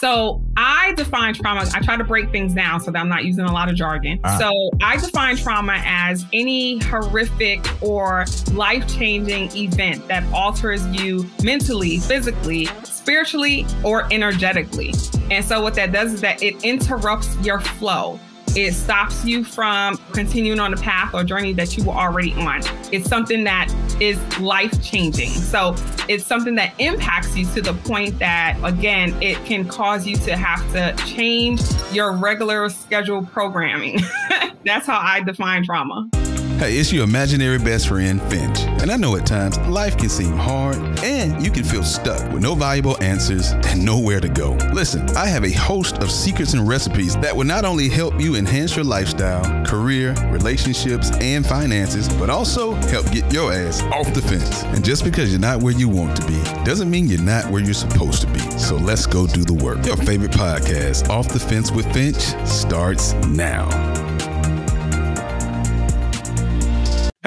[0.00, 3.44] So I define trauma, I try to break things down so that I'm not using
[3.44, 4.20] a lot of jargon.
[4.22, 4.38] Ah.
[4.38, 11.98] So I define trauma as any horrific or life changing event that alters you mentally,
[11.98, 14.94] physically, spiritually, or energetically.
[15.32, 18.20] And so what that does is that it interrupts your flow.
[18.58, 22.60] It stops you from continuing on the path or journey that you were already on.
[22.90, 25.30] It's something that is life changing.
[25.30, 25.76] So
[26.08, 30.36] it's something that impacts you to the point that, again, it can cause you to
[30.36, 31.60] have to change
[31.92, 34.00] your regular schedule programming.
[34.64, 36.10] That's how I define trauma.
[36.58, 38.58] Hey, it's your imaginary best friend, Finch.
[38.82, 42.42] And I know at times life can seem hard and you can feel stuck with
[42.42, 44.54] no valuable answers and nowhere to go.
[44.72, 48.34] Listen, I have a host of secrets and recipes that will not only help you
[48.34, 54.22] enhance your lifestyle, career, relationships, and finances, but also help get your ass off the
[54.22, 54.64] fence.
[54.64, 57.62] And just because you're not where you want to be doesn't mean you're not where
[57.62, 58.40] you're supposed to be.
[58.58, 59.86] So let's go do the work.
[59.86, 64.07] Your favorite podcast, Off the Fence with Finch, starts now.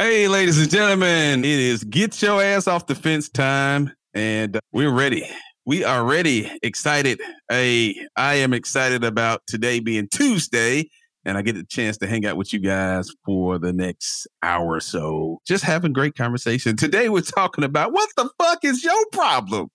[0.01, 4.59] Hey, ladies and gentlemen, it is get your ass off the fence time, and uh,
[4.71, 5.29] we're ready.
[5.63, 7.21] We are ready, excited.
[7.47, 10.89] Hey, I am excited about today being Tuesday,
[11.23, 14.73] and I get a chance to hang out with you guys for the next hour
[14.73, 15.37] or so.
[15.45, 16.75] Just having great conversation.
[16.75, 19.69] Today, we're talking about what the fuck is your problem?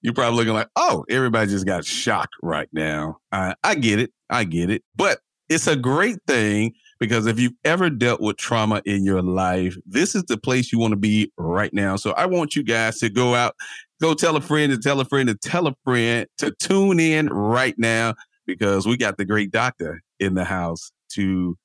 [0.00, 3.16] You're probably looking like, oh, everybody just got shocked right now.
[3.32, 4.12] I, I get it.
[4.30, 4.84] I get it.
[4.94, 9.76] But it's a great thing because if you've ever dealt with trauma in your life,
[9.86, 11.96] this is the place you want to be right now.
[11.96, 13.54] So I want you guys to go out,
[14.00, 17.28] go tell a friend to tell a friend to tell a friend to tune in
[17.28, 18.14] right now
[18.46, 21.56] because we got the great doctor in the house to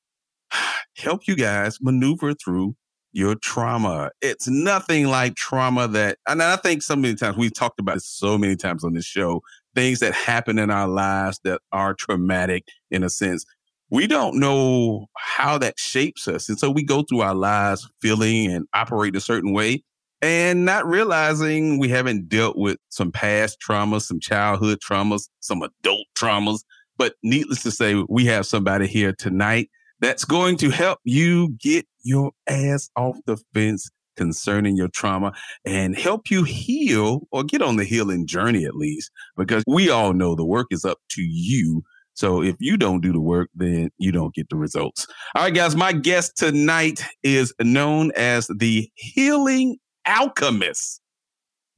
[0.97, 2.75] help you guys maneuver through
[3.11, 4.09] your trauma.
[4.21, 8.09] It's nothing like trauma that, and I think so many times we've talked about this
[8.09, 9.41] so many times on this show,
[9.75, 13.45] things that happen in our lives that are traumatic in a sense
[13.93, 16.49] we don't know how that shapes us.
[16.49, 19.83] And so we go through our lives feeling and operate a certain way
[20.19, 26.07] and not realizing we haven't dealt with some past traumas, some childhood traumas, some adult
[26.15, 26.61] traumas.
[26.97, 31.85] But needless to say, we have somebody here tonight that's going to help you get
[32.01, 35.33] your ass off the fence concerning your trauma
[35.65, 40.13] and help you heal or get on the healing journey at least, because we all
[40.13, 41.83] know the work is up to you
[42.13, 45.07] so if you don't do the work, then you don't get the results.
[45.35, 51.01] All right, guys, my guest tonight is known as the healing alchemist.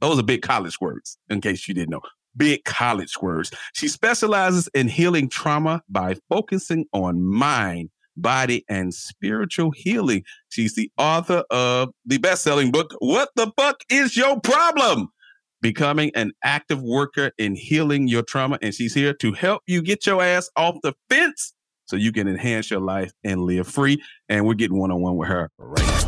[0.01, 2.01] Those are big college words, in case you didn't know.
[2.35, 3.51] Big college words.
[3.73, 10.23] She specializes in healing trauma by focusing on mind, body, and spiritual healing.
[10.49, 15.07] She's the author of the best selling book, What the Fuck is Your Problem?
[15.61, 18.57] Becoming an active worker in healing your trauma.
[18.61, 21.53] And she's here to help you get your ass off the fence
[21.85, 24.01] so you can enhance your life and live free.
[24.29, 26.05] And we're getting one on one with her right now.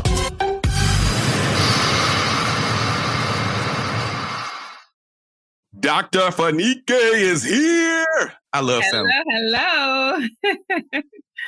[5.80, 6.18] Dr.
[6.30, 8.32] Fanike is here.
[8.52, 9.06] I love hello.
[9.30, 10.18] Hello.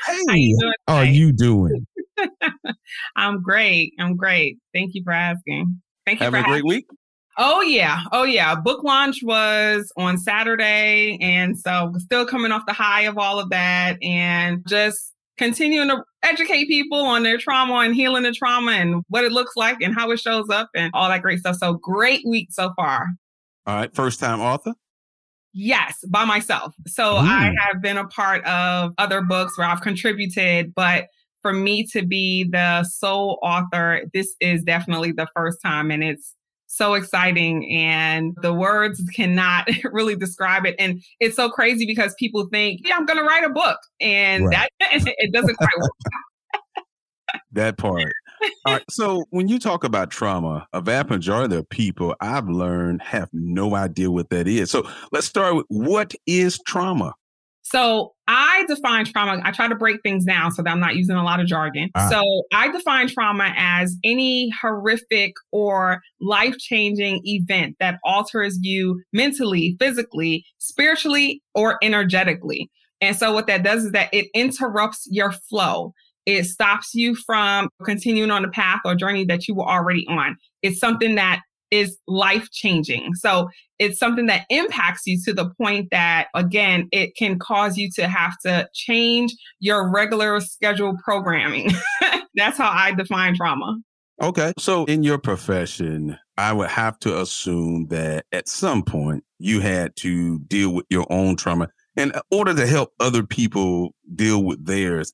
[0.06, 0.54] hey,
[0.86, 1.86] how are you doing?
[3.16, 3.94] I'm great.
[3.98, 4.58] I'm great.
[4.72, 5.80] Thank you for asking.
[6.06, 6.24] Thank you.
[6.24, 6.86] Having a great week.
[7.42, 8.54] Oh yeah, oh yeah.
[8.54, 13.48] Book launch was on Saturday, and so still coming off the high of all of
[13.48, 19.02] that, and just continuing to educate people on their trauma and healing the trauma and
[19.08, 21.56] what it looks like and how it shows up and all that great stuff.
[21.56, 23.06] So great week so far.
[23.66, 24.74] All right, first time author.
[25.54, 26.74] Yes, by myself.
[26.88, 27.22] So mm.
[27.22, 31.06] I have been a part of other books where I've contributed, but
[31.40, 36.34] for me to be the sole author, this is definitely the first time, and it's
[36.70, 40.76] so exciting and the words cannot really describe it.
[40.78, 44.46] And it's so crazy because people think yeah i'm going to write a book and
[44.46, 44.70] right.
[44.80, 45.90] that it doesn't quite work.
[47.52, 48.12] That part.
[48.64, 53.02] All right so when you talk about trauma a vast majority of people i've learned
[53.02, 54.70] have no idea what that is.
[54.70, 57.14] So let's start with what is trauma?
[57.62, 61.16] So I define trauma, I try to break things down so that I'm not using
[61.16, 61.90] a lot of jargon.
[61.96, 62.08] Ah.
[62.08, 69.74] So I define trauma as any horrific or life changing event that alters you mentally,
[69.80, 72.70] physically, spiritually, or energetically.
[73.00, 75.92] And so what that does is that it interrupts your flow.
[76.24, 80.36] It stops you from continuing on the path or journey that you were already on.
[80.62, 83.14] It's something that is life changing.
[83.14, 87.90] So it's something that impacts you to the point that, again, it can cause you
[87.96, 91.70] to have to change your regular schedule programming.
[92.34, 93.78] That's how I define trauma.
[94.22, 94.52] Okay.
[94.58, 99.96] So in your profession, I would have to assume that at some point you had
[99.96, 105.12] to deal with your own trauma in order to help other people deal with theirs.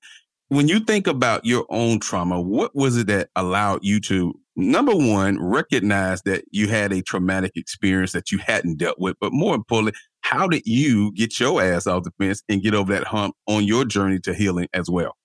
[0.49, 4.95] When you think about your own trauma, what was it that allowed you to, number
[4.95, 9.17] one, recognize that you had a traumatic experience that you hadn't dealt with?
[9.21, 12.93] But more importantly, how did you get your ass off the fence and get over
[12.93, 15.17] that hump on your journey to healing as well?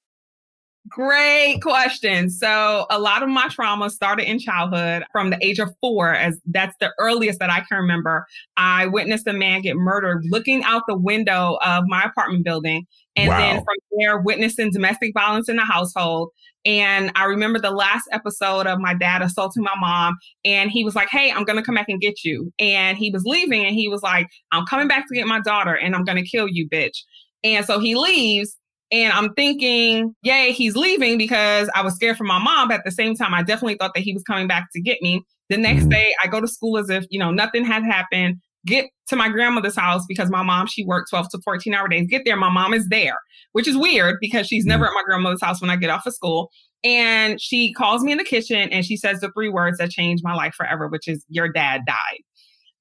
[0.90, 2.30] Great question.
[2.30, 6.40] So, a lot of my trauma started in childhood from the age of four, as
[6.48, 8.26] that's the earliest that I can remember.
[8.58, 12.88] I witnessed a man get murdered looking out the window of my apartment building.
[13.16, 13.38] And wow.
[13.38, 16.30] then from there, witnessing domestic violence in the household.
[16.66, 20.16] And I remember the last episode of my dad assaulting my mom.
[20.46, 22.52] And he was like, Hey, I'm going to come back and get you.
[22.60, 25.76] And he was leaving and he was like, I'm coming back to get my daughter
[25.76, 26.98] and I'm going to kill you, bitch.
[27.44, 28.58] And so he leaves.
[28.92, 32.68] And I'm thinking, yay, he's leaving because I was scared for my mom.
[32.68, 35.02] But at the same time, I definitely thought that he was coming back to get
[35.02, 35.24] me.
[35.50, 35.90] The next mm-hmm.
[35.90, 38.42] day, I go to school as if, you know, nothing had happened.
[38.66, 42.08] Get to my grandmother's house because my mom, she worked 12 to 14 hour days.
[42.08, 43.18] Get there, my mom is there,
[43.54, 44.92] which is weird because she's never mm-hmm.
[44.92, 46.52] at my grandmother's house when I get off of school.
[46.84, 50.24] And she calls me in the kitchen and she says the three words that changed
[50.24, 52.22] my life forever, which is, Your dad died.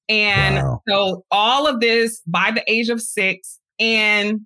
[0.09, 0.81] And wow.
[0.87, 3.59] so all of this by the age of six.
[3.79, 4.41] And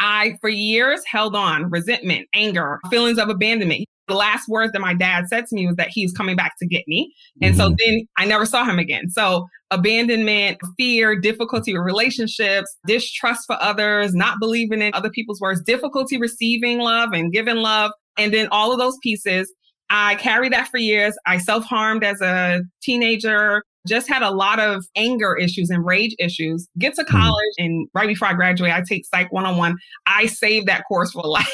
[0.00, 3.84] I, for years, held on resentment, anger, feelings of abandonment.
[4.06, 6.66] The last words that my dad said to me was that he's coming back to
[6.66, 7.14] get me.
[7.42, 7.60] And mm-hmm.
[7.60, 9.10] so then I never saw him again.
[9.10, 15.62] So abandonment, fear, difficulty with relationships, distrust for others, not believing in other people's words,
[15.62, 17.90] difficulty receiving love and giving love.
[18.16, 19.52] And then all of those pieces,
[19.90, 21.16] I carried that for years.
[21.26, 26.14] I self harmed as a teenager, just had a lot of anger issues and rage
[26.18, 26.68] issues.
[26.78, 27.16] Get to mm-hmm.
[27.16, 27.64] college, mm.
[27.64, 29.76] and right before I graduate, I take Psych 101.
[30.06, 31.48] I saved that course for life.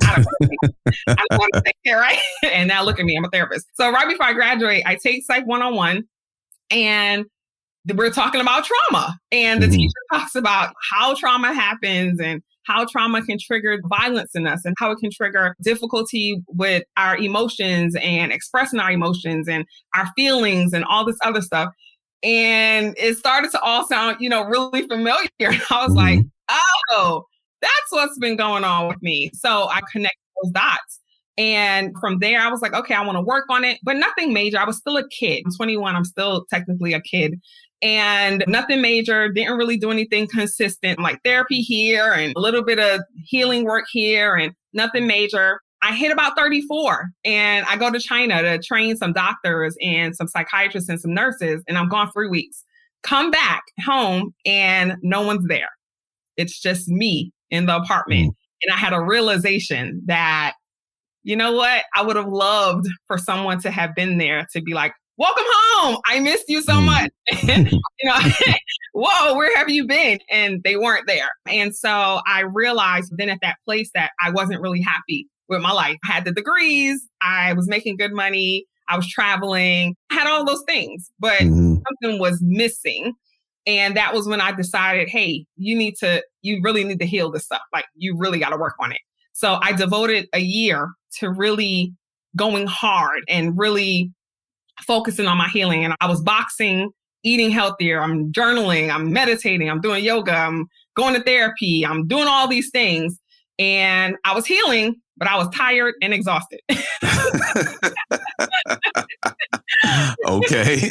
[0.00, 0.24] I
[1.30, 2.18] don't want to take care, right?
[2.44, 3.66] and now look at me, I'm a therapist.
[3.74, 6.04] So right before I graduate, I take Psych 101
[6.70, 7.24] and
[7.94, 9.18] we're talking about trauma.
[9.30, 9.76] And the mm-hmm.
[9.76, 14.74] teacher talks about how trauma happens and how trauma can trigger violence in us and
[14.78, 19.64] how it can trigger difficulty with our emotions and expressing our emotions and
[19.94, 21.72] our feelings and all this other stuff.
[22.22, 25.28] And it started to all sound, you know, really familiar.
[25.40, 25.96] And I was mm-hmm.
[25.96, 26.20] like,
[26.90, 27.24] oh,
[27.60, 29.30] that's what's been going on with me.
[29.32, 31.00] So I connect those dots.
[31.38, 34.32] And from there, I was like, okay, I want to work on it, but nothing
[34.32, 34.58] major.
[34.58, 35.42] I was still a kid.
[35.44, 35.94] I'm 21.
[35.94, 37.38] I'm still technically a kid
[37.86, 42.80] and nothing major, didn't really do anything consistent, like therapy here and a little bit
[42.80, 45.60] of healing work here and nothing major.
[45.82, 50.26] I hit about 34 and I go to China to train some doctors and some
[50.26, 52.64] psychiatrists and some nurses, and I'm gone three weeks.
[53.04, 55.68] Come back home and no one's there.
[56.36, 58.30] It's just me in the apartment.
[58.32, 58.36] Mm.
[58.64, 60.54] And I had a realization that,
[61.22, 61.84] you know what?
[61.94, 65.98] I would have loved for someone to have been there to be like, welcome home.
[66.06, 66.86] I missed you so mm.
[66.86, 67.10] much.
[67.42, 68.18] you know,
[68.92, 70.18] whoa, where have you been?
[70.30, 71.28] And they weren't there.
[71.48, 75.72] And so I realized then at that place that I wasn't really happy with my
[75.72, 75.96] life.
[76.04, 80.44] I had the degrees, I was making good money, I was traveling, I had all
[80.44, 81.76] those things, but mm-hmm.
[81.86, 83.12] something was missing.
[83.66, 87.30] And that was when I decided, hey, you need to, you really need to heal
[87.30, 87.62] this stuff.
[87.72, 88.98] Like, you really got to work on it.
[89.32, 91.92] So I devoted a year to really
[92.36, 94.12] going hard and really
[94.82, 95.84] focusing on my healing.
[95.84, 96.90] And I was boxing,
[97.24, 102.26] eating healthier, I'm journaling, I'm meditating, I'm doing yoga, I'm going to therapy, I'm doing
[102.28, 103.18] all these things.
[103.58, 106.60] And I was healing, but I was tired and exhausted.
[110.28, 110.90] okay.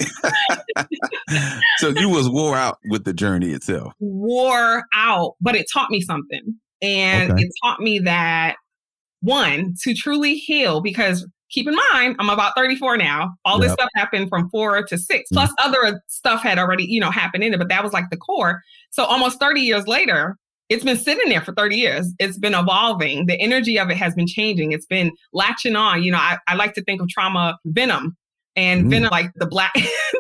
[1.77, 3.93] so you was wore out with the journey itself.
[3.99, 6.55] Wore out, but it taught me something.
[6.81, 7.43] And okay.
[7.43, 8.55] it taught me that
[9.21, 13.33] one, to truly heal, because keep in mind, I'm about 34 now.
[13.45, 13.63] All yep.
[13.63, 15.69] this stuff happened from four to six, plus mm-hmm.
[15.69, 18.61] other stuff had already, you know, happened in it, but that was like the core.
[18.91, 22.13] So almost 30 years later, it's been sitting there for 30 years.
[22.19, 23.27] It's been evolving.
[23.27, 24.73] The energy of it has been changing.
[24.73, 26.03] It's been latching on.
[26.03, 28.17] You know, I, I like to think of trauma venom
[28.55, 28.89] and mm.
[28.89, 29.73] venom, like the black,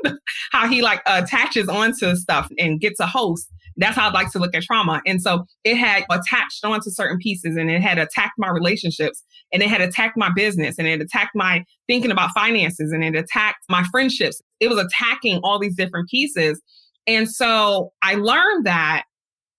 [0.51, 4.39] how he like attaches onto stuff and gets a host that's how I'd like to
[4.39, 5.01] look at trauma.
[5.05, 9.61] And so it had attached onto certain pieces and it had attacked my relationships and
[9.61, 13.65] it had attacked my business and it attacked my thinking about finances and it attacked
[13.69, 14.41] my friendships.
[14.59, 16.61] It was attacking all these different pieces.
[17.07, 19.03] And so I learned that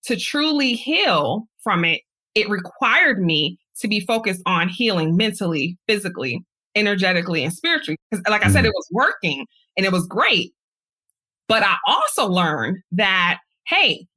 [0.05, 2.01] to truly heal from it,
[2.33, 6.43] it required me to be focused on healing mentally, physically,
[6.75, 7.97] energetically, and spiritually.
[8.09, 8.67] Because, like I said, mm-hmm.
[8.67, 9.45] it was working
[9.75, 10.53] and it was great.
[11.47, 14.07] But I also learned that hey,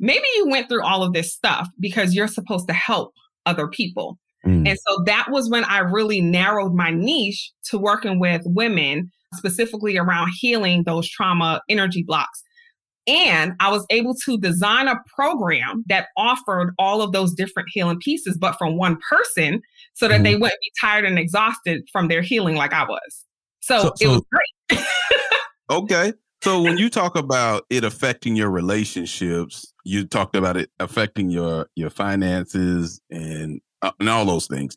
[0.00, 3.12] maybe you went through all of this stuff because you're supposed to help
[3.46, 4.18] other people.
[4.44, 4.68] Mm.
[4.68, 9.96] And so that was when I really narrowed my niche to working with women, specifically
[9.96, 12.42] around healing those trauma energy blocks.
[13.06, 17.98] And I was able to design a program that offered all of those different healing
[17.98, 19.60] pieces, but from one person
[19.92, 20.24] so that mm.
[20.24, 23.24] they wouldn't be tired and exhausted from their healing like I was.
[23.60, 24.86] So, so it so, was great.
[25.70, 26.12] okay.
[26.44, 31.68] So when you talk about it affecting your relationships, you talked about it affecting your
[31.74, 34.76] your finances and uh, and all those things.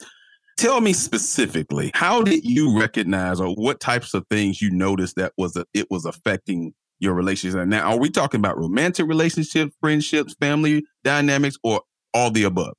[0.56, 5.34] Tell me specifically, how did you recognize or what types of things you noticed that
[5.38, 7.68] was a, it was affecting your relationship?
[7.68, 11.82] Now, are we talking about romantic relationships, friendships, family dynamics, or
[12.14, 12.76] all the above?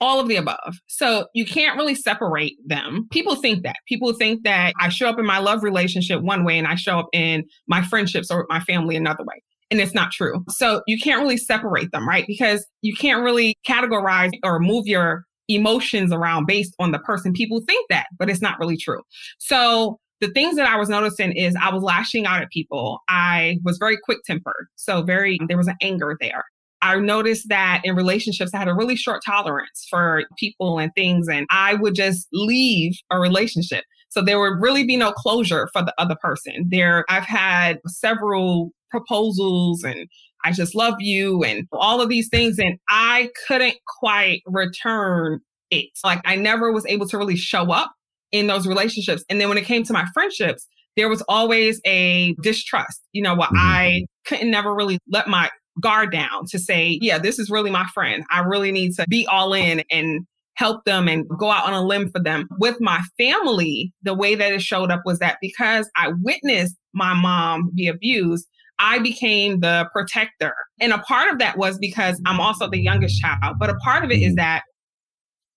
[0.00, 0.78] All of the above.
[0.86, 3.06] So you can't really separate them.
[3.10, 3.76] People think that.
[3.86, 6.98] People think that I show up in my love relationship one way and I show
[6.98, 9.42] up in my friendships or my family another way.
[9.70, 10.44] And it's not true.
[10.48, 12.26] So you can't really separate them, right?
[12.26, 17.32] Because you can't really categorize or move your emotions around based on the person.
[17.32, 19.02] People think that, but it's not really true.
[19.38, 23.00] So the things that I was noticing is I was lashing out at people.
[23.08, 24.68] I was very quick tempered.
[24.76, 26.44] So very, there was an anger there.
[26.82, 31.28] I noticed that in relationships, I had a really short tolerance for people and things,
[31.28, 33.84] and I would just leave a relationship.
[34.10, 36.66] So there would really be no closure for the other person.
[36.68, 40.08] There, I've had several proposals and
[40.44, 42.58] I just love you and all of these things.
[42.58, 45.90] And I couldn't quite return it.
[46.04, 47.92] Like I never was able to really show up
[48.32, 49.24] in those relationships.
[49.28, 53.00] And then when it came to my friendships, there was always a distrust.
[53.12, 53.58] You know, what mm-hmm.
[53.58, 57.86] I couldn't never really let my guard down to say, yeah, this is really my
[57.94, 58.24] friend.
[58.30, 61.82] I really need to be all in and help them and go out on a
[61.82, 62.46] limb for them.
[62.58, 67.14] With my family, the way that it showed up was that because I witnessed my
[67.14, 68.46] mom be abused,
[68.78, 70.54] I became the protector.
[70.80, 74.04] And a part of that was because I'm also the youngest child, but a part
[74.04, 74.36] of it is mm-hmm.
[74.36, 74.62] that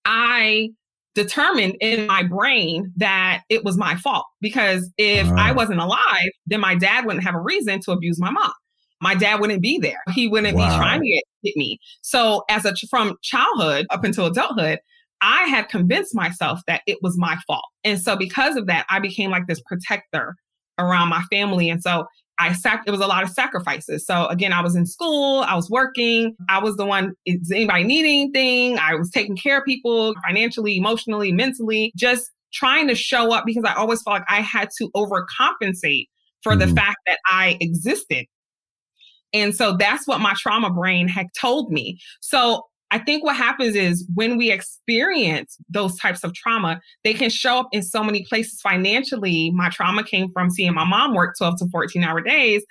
[0.06, 0.70] I
[1.16, 6.30] determined in my brain that it was my fault because if uh, I wasn't alive,
[6.48, 8.52] then my dad wouldn't have a reason to abuse my mom.
[9.04, 10.02] My dad wouldn't be there.
[10.14, 10.70] He wouldn't wow.
[10.70, 11.78] be trying to get, get me.
[12.02, 14.80] So as a from childhood up until adulthood,
[15.22, 17.66] I had convinced myself that it was my fault.
[17.84, 20.36] And so because of that, I became like this protector
[20.80, 21.70] around my family.
[21.70, 22.06] And so
[22.40, 24.06] I sac- it was a lot of sacrifices.
[24.06, 27.84] So again, I was in school, I was working, I was the one, is anybody
[27.84, 28.80] need anything?
[28.80, 33.64] I was taking care of people financially, emotionally, mentally, just trying to show up because
[33.66, 36.08] I always felt like I had to overcompensate
[36.42, 36.60] for mm-hmm.
[36.60, 38.26] the fact that I existed.
[39.34, 42.00] And so that's what my trauma brain had told me.
[42.22, 47.32] So I think what happens is when we experience those types of trauma, they can
[47.32, 49.50] show up in so many places financially.
[49.52, 52.64] My trauma came from seeing my mom work 12 to 14 hour days.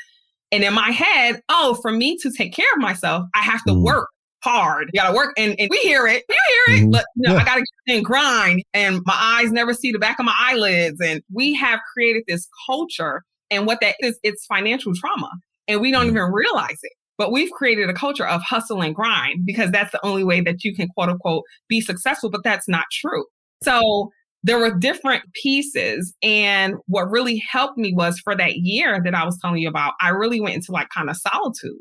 [0.52, 3.72] And in my head, oh, for me to take care of myself, I have to
[3.72, 3.82] mm.
[3.82, 4.08] work
[4.44, 4.90] hard.
[4.92, 5.32] You gotta work.
[5.36, 6.22] And, and we hear it.
[6.28, 6.80] You hear it.
[6.82, 6.90] Mm-hmm.
[6.90, 7.40] But you know, yeah.
[7.40, 8.62] I gotta and grind.
[8.74, 11.00] And my eyes never see the back of my eyelids.
[11.00, 13.24] And we have created this culture.
[13.50, 15.30] And what that is, it's financial trauma.
[15.72, 16.10] And we don't mm.
[16.10, 16.92] even realize it.
[17.18, 20.64] But we've created a culture of hustle and grind because that's the only way that
[20.64, 23.24] you can quote unquote be successful, but that's not true.
[23.62, 24.10] So
[24.42, 26.14] there were different pieces.
[26.22, 29.94] And what really helped me was for that year that I was telling you about,
[30.00, 31.78] I really went into like kind of solitude.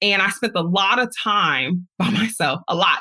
[0.00, 3.00] And I spent a lot of time by myself, a lot.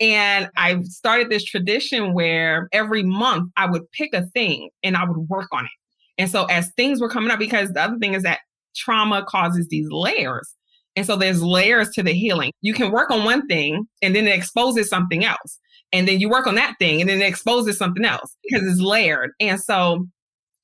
[0.00, 5.04] And I started this tradition where every month I would pick a thing and I
[5.04, 5.70] would work on it.
[6.18, 8.40] And so as things were coming up, because the other thing is that
[8.74, 10.54] trauma causes these layers.
[10.94, 12.52] And so there's layers to the healing.
[12.60, 15.58] You can work on one thing and then it exposes something else.
[15.92, 18.80] And then you work on that thing and then it exposes something else because it's
[18.80, 19.30] layered.
[19.40, 20.06] And so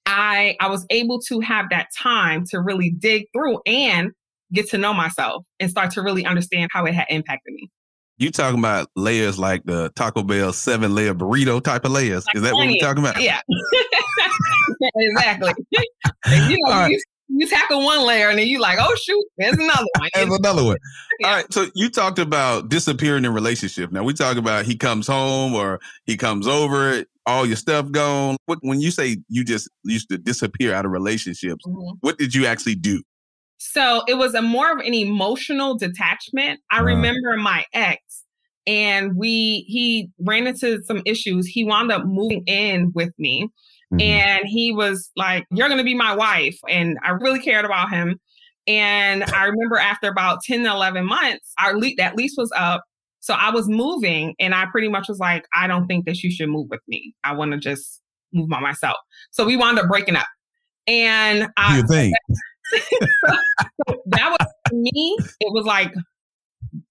[0.06, 4.12] I I was able to have that time to really dig through and
[4.52, 7.70] get to know myself and start to really understand how it had impacted me.
[8.16, 12.26] You talking about layers like the Taco Bell seven layer burrito type of layers?
[12.26, 13.20] Like Is that what you're talking about?
[13.22, 13.40] Yeah,
[14.96, 15.52] exactly.
[16.48, 19.87] you know, you, you tackle one layer and then you like, oh shoot, there's another
[19.99, 20.08] one.
[20.14, 20.76] there's another one.
[21.20, 21.26] yeah.
[21.26, 21.52] All right.
[21.52, 23.92] So you talked about disappearing in relationship.
[23.92, 28.37] Now we talk about he comes home or he comes over, all your stuff gone.
[28.47, 31.97] What when you say you just used to disappear out of relationships, mm-hmm.
[32.00, 33.02] what did you actually do?
[33.58, 36.61] So it was a more of an emotional detachment.
[36.70, 38.25] I uh, remember my ex
[38.68, 41.47] and we he ran into some issues.
[41.47, 43.49] He wound up moving in with me.
[43.92, 44.00] Mm-hmm.
[44.00, 46.59] And he was like, You're going to be my wife.
[46.68, 48.18] And I really cared about him.
[48.66, 52.85] And I remember after about 10 to 11 months, our le- that lease was up.
[53.21, 56.30] So I was moving and I pretty much was like, I don't think that you
[56.30, 57.14] should move with me.
[57.25, 58.02] I want to just
[58.33, 58.97] move by myself.
[59.30, 60.26] So we wound up breaking up.
[60.87, 62.14] And I you think
[64.07, 65.16] that was me.
[65.40, 65.92] It was like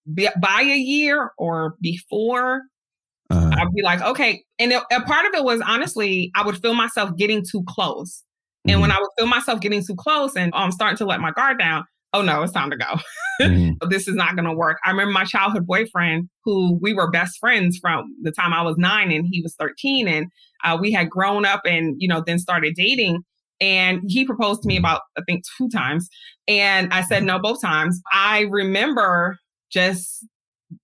[0.05, 2.63] by a year or before
[3.29, 3.51] Uh-huh.
[3.57, 4.43] I'd be like, okay.
[4.59, 8.23] And it, a part of it was honestly, I would feel myself getting too close.
[8.67, 8.71] Mm-hmm.
[8.71, 8.97] And when mm-hmm.
[8.97, 11.59] I would feel myself getting too close and I'm um, starting to let my guard
[11.59, 12.85] down, oh no, it's time to go.
[13.39, 13.89] Mm-hmm.
[13.89, 14.79] this is not going to work.
[14.83, 18.77] I remember my childhood boyfriend, who we were best friends from the time I was
[18.79, 20.07] nine and he was 13.
[20.07, 20.31] And
[20.63, 23.21] uh, we had grown up and, you know, then started dating.
[23.61, 26.09] And he proposed to me about, I think, two times.
[26.47, 28.01] And I said no both times.
[28.11, 29.37] I remember
[29.69, 30.25] just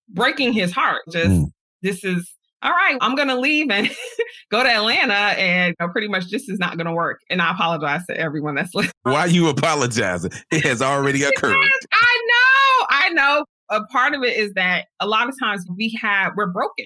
[0.08, 1.02] breaking his heart.
[1.10, 1.48] Just, mm.
[1.84, 3.90] This is, all right, I'm going to leave and
[4.50, 5.14] go to Atlanta.
[5.14, 7.20] And you know, pretty much this is not going to work.
[7.30, 8.94] And I apologize to everyone that's listening.
[9.04, 10.32] Why are you apologizing?
[10.52, 11.56] It has already occurred.
[11.92, 12.88] I know.
[12.90, 13.46] I know.
[13.70, 16.86] A part of it is that a lot of times we have, we're broken.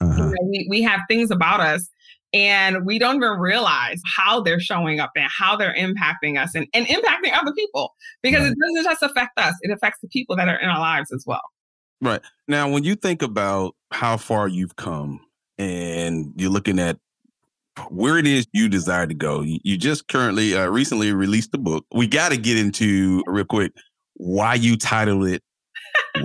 [0.00, 0.16] Uh-huh.
[0.16, 1.88] You know, we, we have things about us
[2.32, 6.66] and we don't even realize how they're showing up and how they're impacting us and,
[6.74, 8.52] and impacting other people because right.
[8.52, 11.24] it doesn't just affect us, it affects the people that are in our lives as
[11.26, 11.42] well.
[12.00, 12.20] Right.
[12.46, 15.20] Now, when you think about how far you've come
[15.58, 16.98] and you're looking at
[17.90, 21.84] where it is you desire to go, you just currently, uh, recently released the book.
[21.94, 23.72] We got to get into real quick
[24.14, 25.42] why you titled it.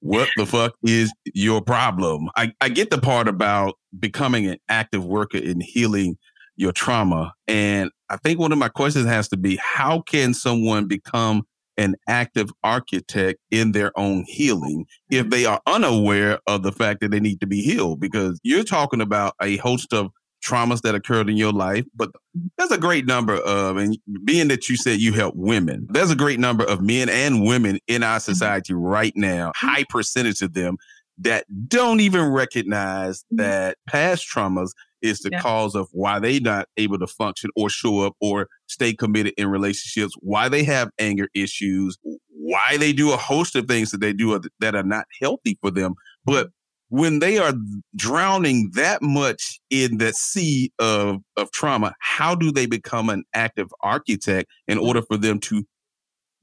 [0.00, 2.28] what the fuck is your problem?
[2.36, 6.16] I, I get the part about becoming an active worker in healing
[6.56, 7.34] your trauma.
[7.46, 11.46] And I think one of my questions has to be how can someone become
[11.78, 17.10] an active architect in their own healing if they are unaware of the fact that
[17.10, 18.00] they need to be healed?
[18.00, 20.10] Because you're talking about a host of
[20.44, 22.10] traumas that occurred in your life, but
[22.56, 26.16] there's a great number of, and being that you said you help women, there's a
[26.16, 28.32] great number of men and women in our mm-hmm.
[28.32, 30.76] society right now, high percentage of them
[31.18, 33.36] that don't even recognize mm-hmm.
[33.36, 34.72] that past traumas
[35.06, 35.40] is the yeah.
[35.40, 39.48] cause of why they not able to function or show up or stay committed in
[39.48, 41.96] relationships, why they have anger issues,
[42.28, 45.70] why they do a host of things that they do that are not healthy for
[45.70, 45.94] them.
[46.24, 46.50] But
[46.88, 47.54] when they are
[47.96, 53.68] drowning that much in the sea of, of trauma, how do they become an active
[53.80, 55.64] architect in order for them to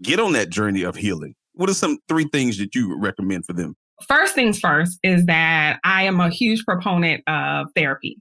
[0.01, 1.36] get on that journey of healing?
[1.53, 3.75] What are some three things that you recommend for them?
[4.07, 8.18] First things first is that I am a huge proponent of therapy.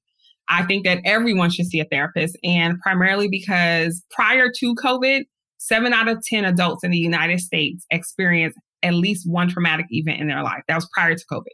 [0.48, 5.22] I think that everyone should see a therapist, and primarily because prior to COVID,
[5.58, 10.20] seven out of 10 adults in the United States experienced at least one traumatic event
[10.20, 10.62] in their life.
[10.68, 11.46] That was prior to COVID.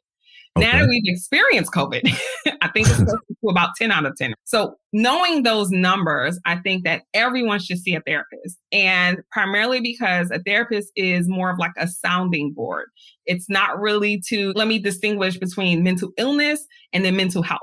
[0.57, 0.67] Okay.
[0.67, 2.03] Now that we've experienced COVID,
[2.63, 4.35] I think it's close to about 10 out of 10.
[4.45, 8.59] So knowing those numbers, I think that everyone should see a therapist.
[8.73, 12.87] And primarily because a therapist is more of like a sounding board.
[13.27, 17.61] It's not really to let me distinguish between mental illness and then mental health.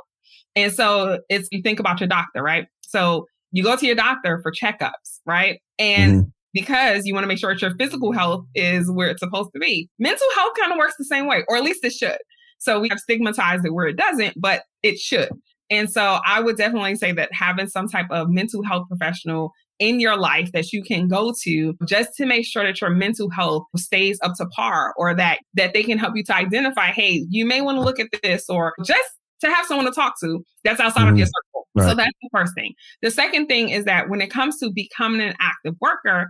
[0.56, 2.68] And so it's you think about your doctor, right?
[2.82, 5.60] So you go to your doctor for checkups, right?
[5.80, 6.30] And mm-hmm.
[6.54, 9.60] because you want to make sure that your physical health is where it's supposed to
[9.60, 9.90] be.
[10.00, 12.18] Mental health kind of works the same way, or at least it should.
[12.58, 15.30] So we have stigmatized it where it doesn't, but it should.
[15.70, 20.00] And so I would definitely say that having some type of mental health professional in
[20.00, 23.64] your life that you can go to just to make sure that your mental health
[23.76, 27.46] stays up to par or that that they can help you to identify hey you
[27.46, 29.10] may want to look at this or just
[29.46, 31.12] to have someone to talk to that's outside mm-hmm.
[31.12, 31.68] of your circle.
[31.76, 31.90] Right.
[31.90, 32.74] So that's the first thing.
[33.02, 36.28] The second thing is that when it comes to becoming an active worker,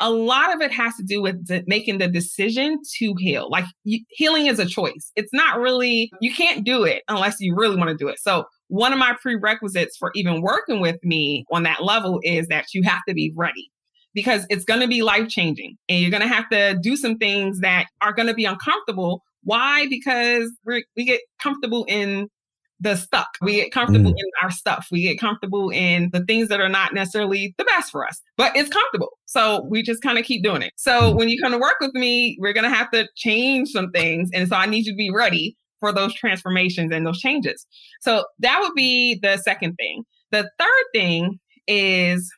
[0.00, 3.50] a lot of it has to do with the, making the decision to heal.
[3.50, 5.12] Like you, healing is a choice.
[5.16, 8.18] It's not really, you can't do it unless you really want to do it.
[8.20, 12.66] So one of my prerequisites for even working with me on that level is that
[12.72, 13.70] you have to be ready
[14.14, 17.18] because it's going to be life changing and you're going to have to do some
[17.18, 19.22] things that are going to be uncomfortable.
[19.42, 19.86] Why?
[19.88, 22.28] Because we we get comfortable in
[22.80, 23.28] the stuck.
[23.42, 24.18] We get comfortable mm.
[24.18, 24.88] in our stuff.
[24.90, 28.56] We get comfortable in the things that are not necessarily the best for us, but
[28.56, 29.18] it's comfortable.
[29.26, 30.72] So we just kind of keep doing it.
[30.76, 31.16] So mm.
[31.16, 34.30] when you come to work with me, we're going to have to change some things.
[34.32, 37.66] And so I need you to be ready for those transformations and those changes.
[38.00, 40.04] So that would be the second thing.
[40.30, 42.30] The third thing is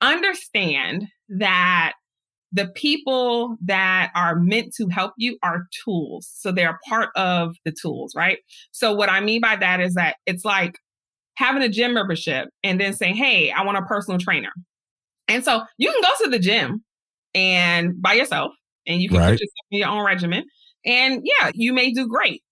[0.00, 1.92] understand that
[2.52, 6.30] the people that are meant to help you are tools.
[6.34, 8.38] So they're part of the tools, right?
[8.72, 10.76] So what I mean by that is that it's like
[11.34, 14.52] having a gym membership and then saying, Hey, I want a personal trainer.
[15.28, 16.84] And so you can go to the gym
[17.34, 18.52] and by yourself
[18.86, 19.30] and you can right.
[19.30, 20.44] put yourself in your own regimen.
[20.84, 22.42] And yeah, you may do great.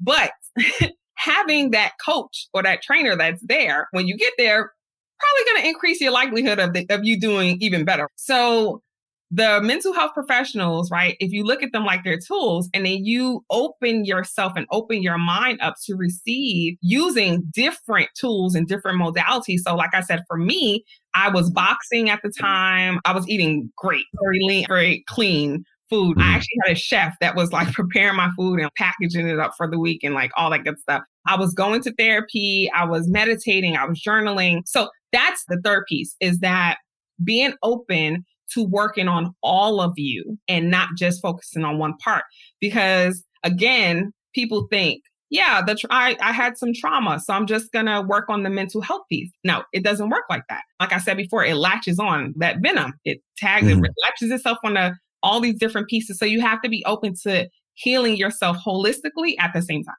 [0.00, 0.30] But
[1.14, 4.72] having that coach or that trainer that's there when you get there
[5.18, 8.08] probably going to increase your likelihood of, the, of you doing even better.
[8.16, 8.82] So
[9.30, 11.16] the mental health professionals, right?
[11.18, 15.02] If you look at them like they're tools and then you open yourself and open
[15.02, 19.60] your mind up to receive using different tools and different modalities.
[19.60, 20.84] So, like I said, for me,
[21.14, 23.00] I was boxing at the time.
[23.04, 26.16] I was eating great, very lean, very clean food.
[26.16, 26.28] Mm-hmm.
[26.28, 29.54] I actually had a chef that was like preparing my food and packaging it up
[29.56, 31.02] for the week and like all that good stuff.
[31.26, 34.62] I was going to therapy, I was meditating, I was journaling.
[34.66, 36.78] So that's the third piece is that
[37.24, 42.24] being open to working on all of you and not just focusing on one part.
[42.60, 47.72] Because again, people think, yeah, the tra- I, I had some trauma, so I'm just
[47.72, 49.30] gonna work on the mental health piece.
[49.42, 50.62] No, it doesn't work like that.
[50.78, 52.94] Like I said before, it latches on that venom.
[53.04, 53.84] It tags, mm-hmm.
[53.84, 56.18] it latches itself on the, all these different pieces.
[56.18, 59.96] So you have to be open to healing yourself holistically at the same time.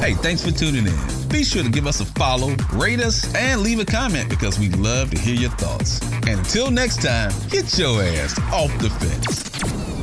[0.00, 1.28] Hey, thanks for tuning in.
[1.28, 4.70] Be sure to give us a follow, rate us, and leave a comment because we
[4.70, 6.00] love to hear your thoughts.
[6.26, 9.99] And until next time, get your ass off the fence.